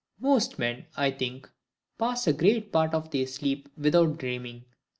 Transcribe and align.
Most 0.19 0.57
men, 0.57 0.87
I 0.97 1.11
think, 1.11 1.47
pass 1.99 2.25
a 2.25 2.33
great 2.33 2.71
part 2.71 2.95
of 2.95 3.11
their 3.11 3.27
sleep 3.27 3.69
without 3.77 4.17
dreaming. 4.17 4.65